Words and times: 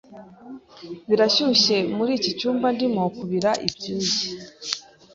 Birashyushye 1.09 1.75
muri 1.95 2.11
iki 2.17 2.31
cyumba 2.39 2.67
ndimo 2.75 3.03
kubira 3.17 3.51
ibyuya. 3.67 4.13